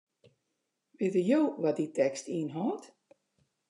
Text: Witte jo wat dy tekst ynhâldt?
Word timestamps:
Witte 0.97 1.21
jo 1.29 1.41
wat 1.61 1.77
dy 1.79 1.87
tekst 1.97 2.25
ynhâldt? 2.37 2.85